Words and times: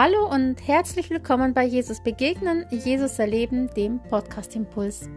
Hallo 0.00 0.32
und 0.32 0.64
herzlich 0.64 1.10
willkommen 1.10 1.54
bei 1.54 1.64
Jesus 1.64 2.00
Begegnen, 2.00 2.64
Jesus 2.70 3.18
Erleben, 3.18 3.68
dem 3.74 3.98
Podcast 3.98 4.54
Impuls. 4.54 5.10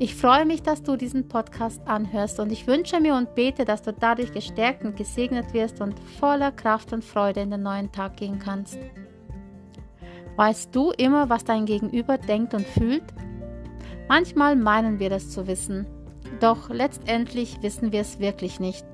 Ich 0.00 0.16
freue 0.16 0.44
mich, 0.44 0.60
dass 0.60 0.82
du 0.82 0.96
diesen 0.96 1.28
Podcast 1.28 1.80
anhörst 1.86 2.40
und 2.40 2.50
ich 2.50 2.66
wünsche 2.66 2.98
mir 2.98 3.14
und 3.14 3.36
bete, 3.36 3.64
dass 3.64 3.82
du 3.82 3.92
dadurch 3.92 4.32
gestärkt 4.32 4.84
und 4.84 4.96
gesegnet 4.96 5.54
wirst 5.54 5.80
und 5.80 5.94
voller 6.18 6.50
Kraft 6.50 6.92
und 6.92 7.04
Freude 7.04 7.42
in 7.42 7.52
den 7.52 7.62
neuen 7.62 7.92
Tag 7.92 8.16
gehen 8.16 8.40
kannst. 8.40 8.76
Weißt 10.34 10.74
du 10.74 10.90
immer, 10.90 11.28
was 11.28 11.44
dein 11.44 11.64
Gegenüber 11.64 12.18
denkt 12.18 12.54
und 12.54 12.66
fühlt? 12.66 13.04
Manchmal 14.08 14.56
meinen 14.56 14.98
wir 14.98 15.10
das 15.10 15.30
zu 15.30 15.46
wissen, 15.46 15.86
doch 16.40 16.70
letztendlich 16.70 17.62
wissen 17.62 17.92
wir 17.92 18.00
es 18.00 18.18
wirklich 18.18 18.58
nicht. 18.58 18.84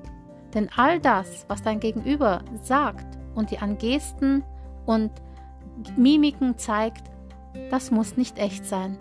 Denn 0.53 0.69
all 0.75 0.99
das, 0.99 1.45
was 1.47 1.63
dein 1.63 1.79
Gegenüber 1.79 2.43
sagt 2.61 3.17
und 3.33 3.49
dir 3.49 3.63
an 3.63 3.79
Gesten 3.79 4.43
und 4.85 5.11
Mimiken 5.97 6.57
zeigt, 6.57 7.03
das 7.69 7.91
muss 7.91 8.17
nicht 8.17 8.37
echt 8.39 8.65
sein. 8.65 8.97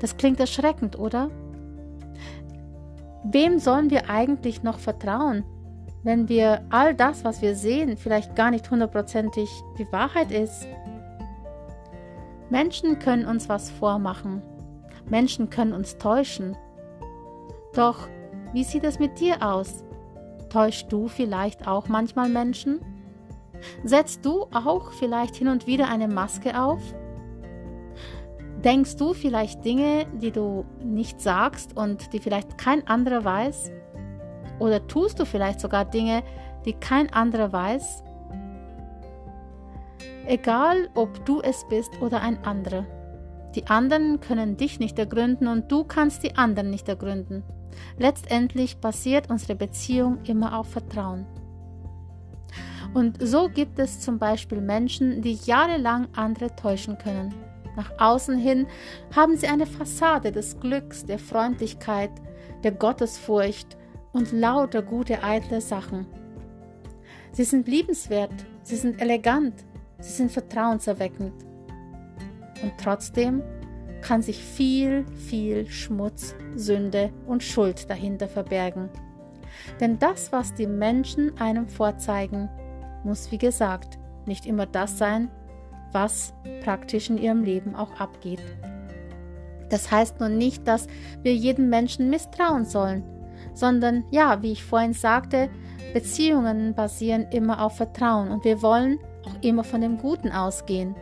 Das 0.00 0.16
klingt 0.16 0.40
erschreckend, 0.40 0.98
oder? 0.98 1.30
Wem 3.24 3.58
sollen 3.58 3.90
wir 3.90 4.08
eigentlich 4.08 4.62
noch 4.62 4.78
vertrauen, 4.78 5.44
wenn 6.02 6.28
wir 6.28 6.62
all 6.70 6.94
das, 6.94 7.24
was 7.24 7.42
wir 7.42 7.54
sehen, 7.54 7.96
vielleicht 7.96 8.36
gar 8.36 8.50
nicht 8.50 8.70
hundertprozentig 8.70 9.50
die 9.78 9.90
Wahrheit 9.92 10.30
ist? 10.30 10.66
Menschen 12.50 12.98
können 12.98 13.26
uns 13.26 13.48
was 13.48 13.70
vormachen. 13.70 14.42
Menschen 15.10 15.50
können 15.50 15.72
uns 15.72 15.98
täuschen. 15.98 16.56
Doch 17.74 18.08
wie 18.52 18.64
sieht 18.64 18.84
es 18.84 18.98
mit 18.98 19.20
dir 19.20 19.42
aus? 19.42 19.84
Täuschst 20.48 20.90
du 20.90 21.08
vielleicht 21.08 21.66
auch 21.66 21.88
manchmal 21.88 22.28
Menschen? 22.28 22.80
Setzt 23.84 24.24
du 24.24 24.46
auch 24.52 24.92
vielleicht 24.92 25.36
hin 25.36 25.48
und 25.48 25.66
wieder 25.66 25.88
eine 25.88 26.08
Maske 26.08 26.60
auf? 26.60 26.80
Denkst 28.64 28.96
du 28.96 29.14
vielleicht 29.14 29.64
Dinge, 29.64 30.06
die 30.20 30.32
du 30.32 30.64
nicht 30.82 31.20
sagst 31.20 31.76
und 31.76 32.12
die 32.12 32.18
vielleicht 32.18 32.58
kein 32.58 32.86
anderer 32.88 33.24
weiß? 33.24 33.70
Oder 34.58 34.86
tust 34.88 35.20
du 35.20 35.24
vielleicht 35.24 35.60
sogar 35.60 35.84
Dinge, 35.84 36.22
die 36.64 36.72
kein 36.72 37.12
anderer 37.12 37.52
weiß? 37.52 38.02
Egal, 40.26 40.90
ob 40.94 41.24
du 41.24 41.40
es 41.40 41.64
bist 41.68 42.02
oder 42.02 42.20
ein 42.20 42.42
anderer. 42.44 42.84
Die 43.54 43.66
anderen 43.68 44.20
können 44.20 44.56
dich 44.56 44.78
nicht 44.78 44.98
ergründen 44.98 45.48
und 45.48 45.72
du 45.72 45.84
kannst 45.84 46.22
die 46.22 46.36
anderen 46.36 46.70
nicht 46.70 46.88
ergründen. 46.88 47.44
Letztendlich 47.96 48.78
basiert 48.78 49.30
unsere 49.30 49.54
Beziehung 49.54 50.18
immer 50.24 50.58
auf 50.58 50.68
Vertrauen. 50.68 51.26
Und 52.94 53.18
so 53.20 53.48
gibt 53.48 53.78
es 53.78 54.00
zum 54.00 54.18
Beispiel 54.18 54.60
Menschen, 54.60 55.22
die 55.22 55.34
jahrelang 55.44 56.08
andere 56.14 56.54
täuschen 56.56 56.96
können. 56.98 57.34
Nach 57.76 57.92
außen 57.98 58.36
hin 58.36 58.66
haben 59.14 59.36
sie 59.36 59.46
eine 59.46 59.66
Fassade 59.66 60.32
des 60.32 60.58
Glücks, 60.58 61.04
der 61.04 61.18
Freundlichkeit, 61.18 62.10
der 62.64 62.72
Gottesfurcht 62.72 63.76
und 64.12 64.32
lauter 64.32 64.82
gute 64.82 65.22
eitle 65.22 65.60
Sachen. 65.60 66.06
Sie 67.32 67.44
sind 67.44 67.68
liebenswert, 67.68 68.32
sie 68.62 68.76
sind 68.76 69.00
elegant, 69.00 69.54
sie 70.00 70.10
sind 70.10 70.32
vertrauenserweckend. 70.32 71.34
Und 72.62 72.72
trotzdem 72.82 73.42
kann 74.02 74.22
sich 74.22 74.42
viel, 74.42 75.04
viel 75.14 75.66
Schmutz, 75.68 76.34
Sünde 76.56 77.12
und 77.26 77.42
Schuld 77.42 77.88
dahinter 77.88 78.26
verbergen. 78.26 78.88
Denn 79.80 79.98
das, 79.98 80.32
was 80.32 80.54
die 80.54 80.66
Menschen 80.66 81.38
einem 81.40 81.68
vorzeigen, 81.68 82.48
muss, 83.04 83.30
wie 83.30 83.38
gesagt, 83.38 83.98
nicht 84.26 84.46
immer 84.46 84.66
das 84.66 84.98
sein, 84.98 85.30
was 85.92 86.34
praktisch 86.62 87.10
in 87.10 87.18
ihrem 87.18 87.42
Leben 87.42 87.74
auch 87.74 87.98
abgeht. 87.98 88.42
Das 89.70 89.90
heißt 89.90 90.20
nun 90.20 90.38
nicht, 90.38 90.66
dass 90.66 90.86
wir 91.22 91.34
jedem 91.34 91.68
Menschen 91.68 92.10
misstrauen 92.10 92.64
sollen, 92.64 93.04
sondern 93.54 94.04
ja, 94.10 94.42
wie 94.42 94.52
ich 94.52 94.64
vorhin 94.64 94.92
sagte, 94.92 95.50
Beziehungen 95.92 96.74
basieren 96.74 97.26
immer 97.30 97.64
auf 97.64 97.76
Vertrauen 97.76 98.30
und 98.30 98.44
wir 98.44 98.62
wollen 98.62 98.98
auch 99.24 99.42
immer 99.42 99.64
von 99.64 99.80
dem 99.80 99.98
Guten 99.98 100.30
ausgehen. 100.30 100.94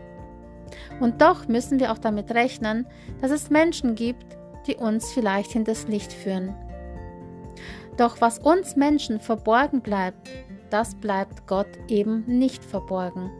Und 1.00 1.20
doch 1.20 1.48
müssen 1.48 1.80
wir 1.80 1.92
auch 1.92 1.98
damit 1.98 2.32
rechnen, 2.32 2.86
dass 3.20 3.30
es 3.30 3.50
Menschen 3.50 3.94
gibt, 3.94 4.36
die 4.66 4.76
uns 4.76 5.12
vielleicht 5.12 5.52
hinters 5.52 5.86
Licht 5.88 6.12
führen. 6.12 6.54
Doch 7.96 8.20
was 8.20 8.38
uns 8.38 8.76
Menschen 8.76 9.20
verborgen 9.20 9.80
bleibt, 9.80 10.28
das 10.70 10.94
bleibt 10.94 11.46
Gott 11.46 11.68
eben 11.88 12.24
nicht 12.26 12.64
verborgen. 12.64 13.30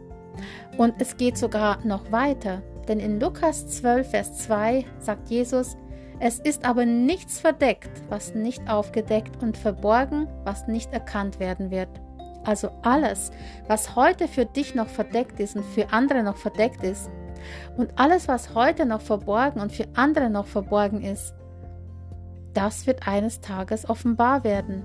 Und 0.77 0.95
es 0.99 1.17
geht 1.17 1.37
sogar 1.37 1.85
noch 1.85 2.11
weiter, 2.11 2.61
denn 2.87 2.99
in 2.99 3.19
Lukas 3.19 3.67
12, 3.67 4.09
Vers 4.09 4.37
2 4.39 4.85
sagt 4.99 5.29
Jesus, 5.29 5.77
es 6.19 6.39
ist 6.39 6.65
aber 6.65 6.85
nichts 6.85 7.39
verdeckt, 7.39 7.91
was 8.09 8.33
nicht 8.33 8.67
aufgedeckt 8.69 9.43
und 9.43 9.57
verborgen, 9.57 10.27
was 10.43 10.67
nicht 10.67 10.91
erkannt 10.91 11.39
werden 11.39 11.69
wird. 11.69 11.89
Also 12.43 12.71
alles, 12.81 13.31
was 13.67 13.95
heute 13.95 14.27
für 14.27 14.45
dich 14.45 14.73
noch 14.73 14.87
verdeckt 14.87 15.39
ist 15.39 15.55
und 15.55 15.65
für 15.65 15.91
andere 15.91 16.23
noch 16.23 16.37
verdeckt 16.37 16.83
ist, 16.83 17.09
und 17.77 17.91
alles, 17.97 18.27
was 18.27 18.55
heute 18.55 18.85
noch 18.85 19.01
verborgen 19.01 19.61
und 19.61 19.71
für 19.71 19.85
andere 19.93 20.29
noch 20.29 20.47
verborgen 20.47 21.03
ist, 21.03 21.35
das 22.57 22.87
wird 22.87 23.07
eines 23.07 23.39
Tages 23.39 23.87
offenbar 23.87 24.43
werden. 24.43 24.81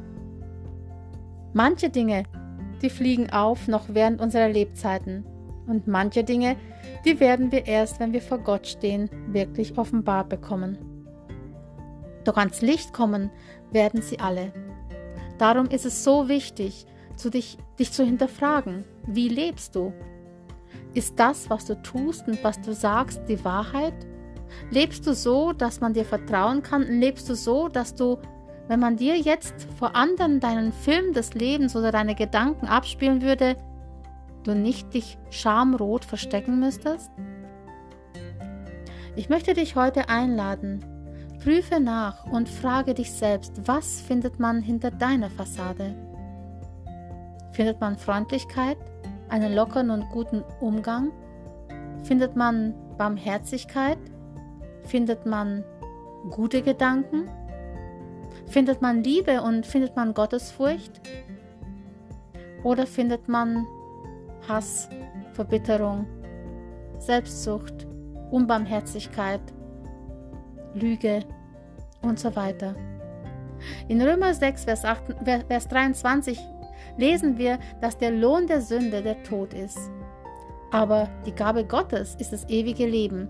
Manche 1.54 1.88
Dinge, 1.88 2.24
die 2.82 2.90
fliegen 2.90 3.30
auf 3.30 3.66
noch 3.66 3.86
während 3.88 4.20
unserer 4.20 4.50
Lebzeiten. 4.50 5.24
Und 5.66 5.86
manche 5.86 6.22
Dinge, 6.22 6.56
die 7.06 7.18
werden 7.18 7.50
wir 7.50 7.66
erst, 7.66 7.98
wenn 7.98 8.12
wir 8.12 8.20
vor 8.20 8.38
Gott 8.38 8.66
stehen, 8.66 9.08
wirklich 9.28 9.78
offenbar 9.78 10.24
bekommen. 10.24 10.76
Doch 12.24 12.36
ans 12.36 12.60
Licht 12.60 12.92
kommen 12.92 13.30
werden 13.70 14.02
sie 14.02 14.20
alle. 14.20 14.52
Darum 15.38 15.66
ist 15.66 15.86
es 15.86 16.04
so 16.04 16.28
wichtig, 16.28 16.84
zu 17.16 17.30
dich, 17.30 17.56
dich 17.78 17.90
zu 17.90 18.04
hinterfragen. 18.04 18.84
Wie 19.06 19.28
lebst 19.28 19.74
du? 19.76 19.94
Ist 20.92 21.18
das, 21.18 21.48
was 21.48 21.64
du 21.64 21.80
tust 21.80 22.28
und 22.28 22.44
was 22.44 22.60
du 22.60 22.74
sagst, 22.74 23.22
die 23.28 23.42
Wahrheit? 23.46 23.94
Lebst 24.70 25.06
du 25.06 25.14
so, 25.14 25.52
dass 25.52 25.80
man 25.80 25.94
dir 25.94 26.04
vertrauen 26.04 26.62
kann? 26.62 26.82
Lebst 26.82 27.28
du 27.28 27.34
so, 27.34 27.68
dass 27.68 27.94
du 27.94 28.18
wenn 28.68 28.80
man 28.80 28.96
dir 28.96 29.18
jetzt 29.18 29.66
vor 29.78 29.96
anderen 29.96 30.40
deinen 30.40 30.72
Film 30.72 31.12
des 31.12 31.34
Lebens 31.34 31.76
oder 31.76 31.92
deine 31.92 32.14
Gedanken 32.14 32.66
abspielen 32.66 33.20
würde, 33.20 33.56
du 34.44 34.54
nicht 34.54 34.94
dich 34.94 35.18
schamrot 35.30 36.04
verstecken 36.04 36.60
müsstest? 36.60 37.10
Ich 39.14 39.28
möchte 39.28 39.52
dich 39.54 39.76
heute 39.76 40.08
einladen. 40.08 40.84
Prüfe 41.42 41.80
nach 41.80 42.24
und 42.24 42.48
frage 42.48 42.94
dich 42.94 43.12
selbst, 43.12 43.52
was 43.66 44.00
findet 44.00 44.38
man 44.38 44.62
hinter 44.62 44.90
deiner 44.90 45.28
Fassade? 45.28 45.94
Findet 47.50 47.80
man 47.80 47.98
Freundlichkeit, 47.98 48.78
einen 49.28 49.54
lockeren 49.54 49.90
und 49.90 50.08
guten 50.10 50.44
Umgang? 50.60 51.10
Findet 52.04 52.36
man 52.36 52.74
Barmherzigkeit? 52.96 53.98
Findet 54.84 55.26
man 55.26 55.64
gute 56.30 56.62
Gedanken? 56.62 57.28
Findet 58.46 58.82
man 58.82 59.02
Liebe 59.02 59.42
und 59.42 59.66
findet 59.66 59.96
man 59.96 60.14
Gottesfurcht? 60.14 61.00
Oder 62.62 62.86
findet 62.86 63.28
man 63.28 63.66
Hass, 64.48 64.88
Verbitterung, 65.32 66.06
Selbstsucht, 66.98 67.86
Unbarmherzigkeit, 68.30 69.40
Lüge 70.74 71.20
und 72.02 72.18
so 72.18 72.34
weiter? 72.36 72.74
In 73.88 74.02
Römer 74.02 74.34
6, 74.34 74.64
Vers, 74.64 74.84
8, 74.84 75.14
Vers 75.48 75.68
23 75.68 76.38
lesen 76.96 77.38
wir, 77.38 77.58
dass 77.80 77.96
der 77.96 78.10
Lohn 78.10 78.46
der 78.46 78.60
Sünde 78.60 79.02
der 79.02 79.22
Tod 79.22 79.54
ist. 79.54 79.90
Aber 80.72 81.08
die 81.26 81.34
Gabe 81.34 81.64
Gottes 81.64 82.16
ist 82.18 82.32
das 82.32 82.48
ewige 82.48 82.86
Leben. 82.86 83.28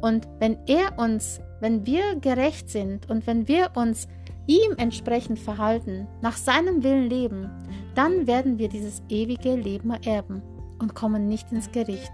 Und 0.00 0.28
wenn 0.38 0.56
er 0.66 0.96
uns, 0.96 1.40
wenn 1.60 1.84
wir 1.84 2.14
gerecht 2.20 2.70
sind 2.70 3.10
und 3.10 3.26
wenn 3.26 3.48
wir 3.48 3.72
uns 3.74 4.06
ihm 4.46 4.72
entsprechend 4.78 5.40
verhalten, 5.40 6.06
nach 6.22 6.36
seinem 6.36 6.82
Willen 6.84 7.10
leben, 7.10 7.50
dann 7.96 8.28
werden 8.28 8.58
wir 8.58 8.68
dieses 8.68 9.02
ewige 9.08 9.56
Leben 9.56 9.90
erben 9.90 10.40
und 10.78 10.94
kommen 10.94 11.28
nicht 11.28 11.50
ins 11.50 11.70
Gericht. 11.72 12.12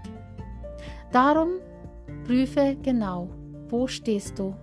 Darum 1.11 1.49
prüfe 2.25 2.75
genau, 2.81 3.29
wo 3.69 3.85
stehst 3.85 4.39
du? 4.39 4.55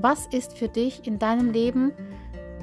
Was 0.00 0.26
ist 0.28 0.56
für 0.56 0.68
dich 0.68 1.06
in 1.06 1.18
deinem 1.18 1.52
Leben 1.52 1.92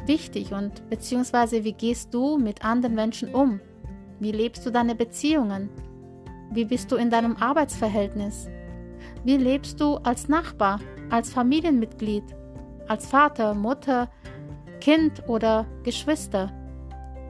wichtig 0.08 0.52
und 0.52 0.90
beziehungsweise 0.90 1.64
wie 1.64 1.74
gehst 1.74 2.12
du 2.12 2.40
mit 2.40 2.66
anderen 2.66 2.96
Menschen 2.96 3.34
um? 3.36 3.62
Wie 4.20 4.32
lebst 4.32 4.66
du 4.66 4.72
deine 4.72 4.96
Beziehungen? 4.96 5.70
Wie 6.52 6.66
bist 6.66 6.92
du 6.92 6.96
in 6.96 7.12
deinem 7.12 7.38
Arbeitsverhältnis? 7.38 8.50
Wie 9.24 9.38
lebst 9.38 9.80
du 9.80 9.98
als 9.98 10.28
Nachbar, 10.28 10.80
als 11.12 11.32
Familienmitglied, 11.32 12.24
als 12.88 13.06
Vater, 13.06 13.54
Mutter, 13.54 14.10
Kind 14.82 15.28
oder 15.30 15.68
Geschwister? 15.84 16.52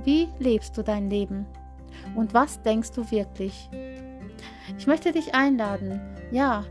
Wie 0.06 0.30
lebst 0.39 0.77
du 0.77 0.83
dein 0.83 1.10
Leben? 1.10 1.45
Und 2.16 2.33
was 2.33 2.62
denkst 2.62 2.92
du 2.92 3.12
wirklich? 3.12 3.69
Ich 4.77 4.88
möchte 4.88 5.12
dich 5.12 5.36
einladen, 5.36 6.00
ja, 6.31 6.63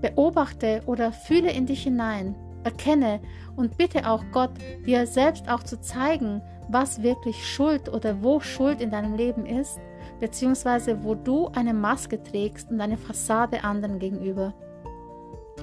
beobachte 0.00 0.82
oder 0.86 1.12
fühle 1.12 1.52
in 1.52 1.66
dich 1.66 1.82
hinein, 1.82 2.34
erkenne 2.64 3.20
und 3.56 3.76
bitte 3.76 4.08
auch 4.08 4.24
Gott, 4.32 4.52
dir 4.86 5.06
selbst 5.06 5.50
auch 5.50 5.62
zu 5.62 5.80
zeigen, 5.80 6.40
was 6.68 7.02
wirklich 7.02 7.46
Schuld 7.46 7.88
oder 7.92 8.22
wo 8.22 8.40
Schuld 8.40 8.80
in 8.80 8.90
deinem 8.90 9.14
Leben 9.14 9.44
ist, 9.44 9.78
beziehungsweise 10.22 11.02
wo 11.02 11.16
du 11.16 11.48
eine 11.48 11.74
Maske 11.74 12.22
trägst 12.22 12.70
und 12.70 12.80
eine 12.80 12.96
Fassade 12.96 13.64
anderen 13.64 13.98
gegenüber. 13.98 14.54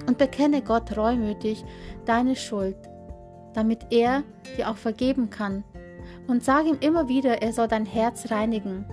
Und 0.06 0.18
bekenne 0.18 0.62
Gott 0.62 0.98
reumütig 0.98 1.64
deine 2.04 2.36
Schuld, 2.36 2.76
damit 3.54 3.86
er 3.90 4.24
dir 4.58 4.70
auch 4.70 4.76
vergeben 4.76 5.30
kann. 5.30 5.64
Und 6.28 6.44
sag 6.44 6.66
ihm 6.66 6.78
immer 6.82 7.08
wieder, 7.08 7.42
er 7.42 7.54
soll 7.54 7.70
dein 7.70 7.86
Herz 7.86 8.32
reinigen. 8.32 8.86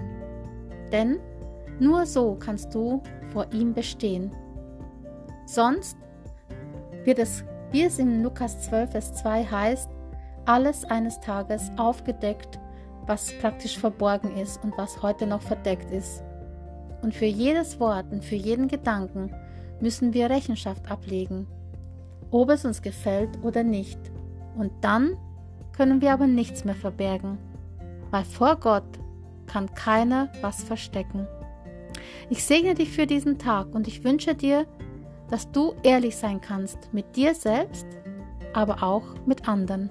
Denn 0.92 1.18
nur 1.80 2.06
so 2.06 2.36
kannst 2.38 2.72
du 2.72 3.02
vor 3.32 3.52
ihm 3.52 3.74
bestehen. 3.74 4.30
Sonst 5.46 5.96
wird 7.02 7.18
es, 7.18 7.42
wie 7.72 7.82
es 7.82 7.98
in 7.98 8.22
Lukas 8.22 8.60
12, 8.60 8.92
Vers 8.92 9.14
2 9.14 9.44
heißt, 9.44 9.90
alles 10.44 10.84
eines 10.84 11.18
Tages 11.18 11.72
aufgedeckt, 11.76 12.60
was 13.06 13.32
praktisch 13.40 13.78
verborgen 13.78 14.36
ist 14.36 14.62
und 14.62 14.76
was 14.76 15.02
heute 15.02 15.26
noch 15.26 15.42
verdeckt 15.42 15.90
ist. 15.90 16.22
Und 17.02 17.14
für 17.14 17.26
jedes 17.26 17.78
Wort 17.78 18.06
und 18.10 18.24
für 18.24 18.34
jeden 18.34 18.68
Gedanken 18.68 19.34
müssen 19.80 20.12
wir 20.14 20.30
Rechenschaft 20.30 20.90
ablegen, 20.90 21.46
ob 22.30 22.50
es 22.50 22.64
uns 22.64 22.82
gefällt 22.82 23.42
oder 23.42 23.62
nicht. 23.62 23.98
Und 24.56 24.72
dann 24.80 25.16
können 25.76 26.00
wir 26.00 26.12
aber 26.12 26.26
nichts 26.26 26.64
mehr 26.64 26.74
verbergen, 26.74 27.38
weil 28.10 28.24
vor 28.24 28.56
Gott 28.56 28.98
kann 29.46 29.72
keiner 29.74 30.30
was 30.40 30.64
verstecken. 30.64 31.26
Ich 32.30 32.44
segne 32.44 32.74
dich 32.74 32.90
für 32.90 33.06
diesen 33.06 33.38
Tag 33.38 33.74
und 33.74 33.86
ich 33.86 34.02
wünsche 34.02 34.34
dir, 34.34 34.66
dass 35.30 35.50
du 35.52 35.74
ehrlich 35.82 36.16
sein 36.16 36.40
kannst 36.40 36.92
mit 36.92 37.16
dir 37.16 37.34
selbst, 37.34 37.86
aber 38.52 38.82
auch 38.82 39.04
mit 39.26 39.48
anderen. 39.48 39.90